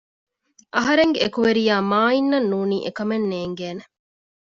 އަހަރެންގެ 0.75 1.19
އެކުވެރިޔާ 1.23 1.75
މާއިން 1.91 2.29
އަށް 2.33 2.47
ނޫނީ 2.51 2.77
އެކަމެއް 2.85 3.27
ނޭނގޭނެ 3.31 3.83